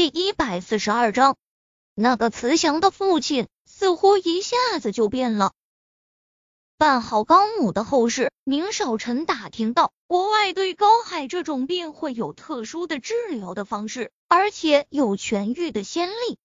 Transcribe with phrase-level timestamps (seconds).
[0.00, 1.36] 第一百四十二章，
[1.94, 5.52] 那个慈祥的父亲似乎一下子就变了。
[6.78, 16.38] 办好高母的后事，宁少臣打听到，国外对高海这种病会有特殊的治疗的方式，而且有痊愈的先例。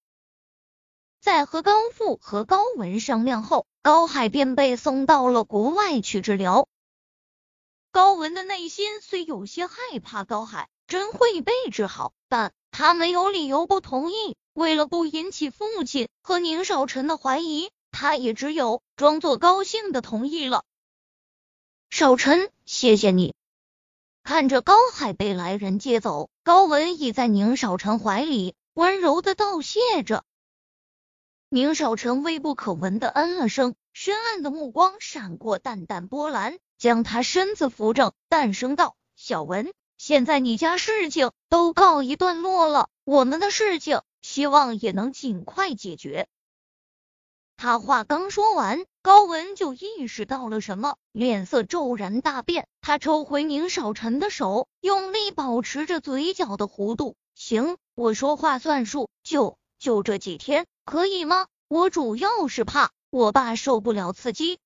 [1.21, 6.67] 在和高富和高文商量后，高海便被送到了国外去治疗。
[7.93, 12.51] 高文的内心虽有些害怕，高海真会被治好，但。
[12.77, 14.35] 他没有理由不同意。
[14.51, 20.65] 为了不引起父亲和宁少臣的怀疑，他也只有装作高兴的同意了。
[21.89, 23.33] 少臣，谢谢你。
[24.23, 30.25] 看着高海被来人接走，高文倚在宁少臣怀里，温柔的道谢着。
[31.47, 46.27] 宁少臣微不可闻的嗯了声，深暗的目光闪过淡淡波澜，将他身子扶正，淡声道：“小文。”现在你家事情都告一段落了，我们的事情希望也能尽快解决。
[47.57, 52.67] 他话刚说完，高文就意识到了什么，脸色骤然大变。
[52.81, 57.15] 他抽回宁少臣的手，用力保持着嘴角的弧度。
[57.33, 61.47] 行，我说话算数，就就这几天，可以吗？
[61.69, 64.59] 我主要是怕我爸受不了刺激。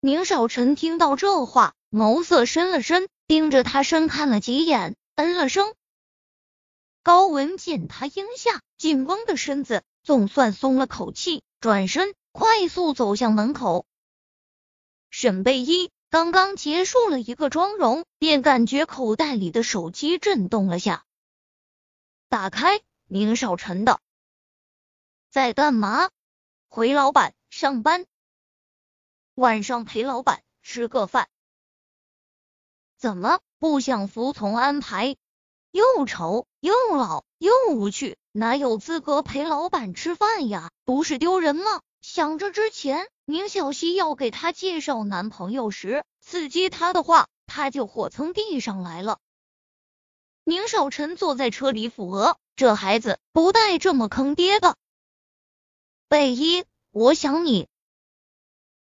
[0.00, 3.08] 宁少臣听到这话，眸色深了深。
[3.28, 5.74] 盯着他深看了几眼，嗯了声。
[7.02, 13.84] 高文见他应下，紧绷的身子总算松了口气，转身快速走向门口。
[15.10, 21.04] 沈贝依刚刚结束了一个妆容，便感觉口袋里的手机震动了下，
[22.30, 24.00] 打开，宁少臣的，
[25.28, 26.08] 在干嘛？
[26.70, 28.06] 回老板上班，
[29.34, 31.28] 晚上陪老板吃个饭。
[32.98, 35.14] 怎么不想服从安排？
[35.70, 40.72] 又丑又老又无趣，哪有资格陪老板吃饭呀？
[40.84, 41.80] 不是丢人吗？
[42.00, 49.20] 想着之前宁小溪要给他介绍男朋友时刺激他的话，他就火蹭地上来了。
[50.42, 54.76] 宁少臣坐在车里抚额，这孩子不带这么坑爹的。
[56.08, 57.68] 贝一，我想你。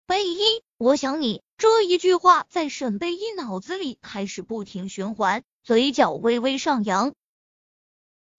[0.09, 1.43] 贝一，我想你。
[1.55, 7.13] 这一句话在沈贝一脑子里开始不停循环，嘴角微微上扬。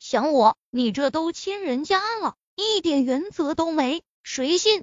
[0.00, 0.56] 想我？
[0.70, 4.82] 你这都亲人家了，一点原则都没，谁信？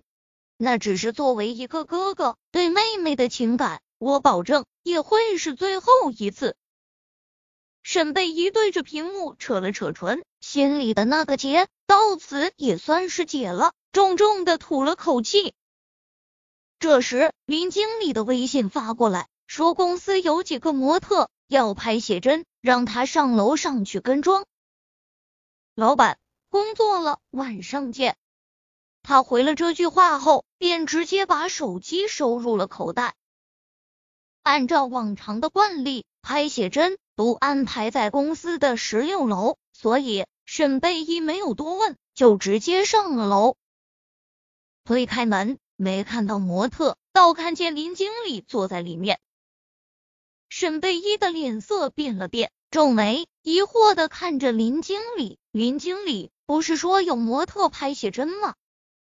[0.56, 6.56] 那只是作为一个哥哥对妹妹的情感，我保证也会是最后一次。
[7.84, 15.54] 沈贝一对着屏幕扯了扯唇，心里的那个结到此也算是解了，重重的吐了口气。
[16.80, 24.46] 这时，林经理的微信发过来，说公司有几个模特要拍写真，让他上楼上去跟妆。
[25.74, 28.16] 老板，工作了，晚上见。
[29.02, 33.16] 他回了这句话后，便直接把手机收入了口袋。
[34.44, 43.56] 按照往常的惯例，拍写真都安排在公司的十六楼，所以沈贝依没有多问，就直接上了楼。
[44.84, 45.58] 推开门。
[45.78, 49.20] 没看到模特，倒看见林经理坐在里面。
[50.50, 55.38] 沈贝依的脸色变了变，皱眉，疑惑的看着林经理。
[55.52, 58.56] 林经理，不是说有模特拍写真吗？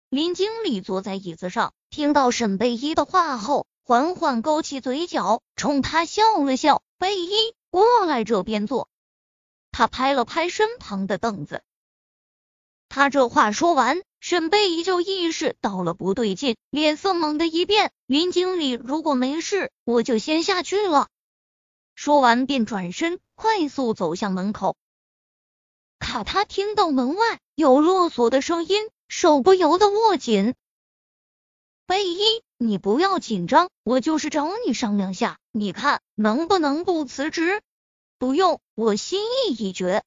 [0.10, 6.84] 林经理坐在椅子上，听到沈贝依的话后，缓缓勾起嘴角，冲他笑了笑。
[6.98, 8.90] 贝依，过来这边坐。
[9.72, 11.64] 他拍了拍身旁的凳子。
[12.90, 14.02] 他这话说完。
[14.22, 17.92] 沈贝依就意识到了不对劲，脸色猛地一变。
[18.08, 21.10] 林经理，如果没事，我就先下去了。
[21.94, 24.78] 说完便转身，快速走向门口。
[26.00, 30.56] 卡他听到门外有落锁的声音，手不由得握紧。
[31.86, 37.62] 贝依，你不要紧张，我就是找你商量下，你看能不能不辞职？
[38.18, 40.04] 不用，我心意已决。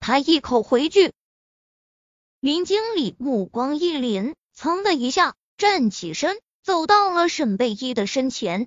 [0.00, 1.14] 他一口回拒。
[2.42, 8.66] 林经理目光一凛，噌的一下站起身，走到了沈贝依的身前。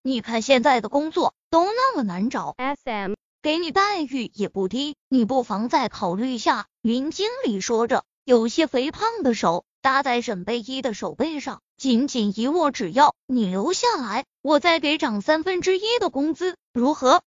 [0.00, 3.12] 你看现在的工作都那么难找，SM
[3.42, 6.68] 给你待遇也不低，你不妨再考虑一下。
[6.80, 12.70] 林经理说着，有些肥胖的手搭在沈贝依的手背上，紧紧一握。
[12.70, 17.20] 只要你留下来，我再给涨三分之一的工资，如何？